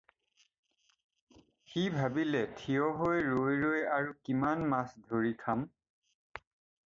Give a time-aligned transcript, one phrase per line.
[1.73, 5.69] সি ভাবিলে― "থিয় হৈ ৰৈ ৰৈ আৰু কিমান মাছ ধৰি খাম?"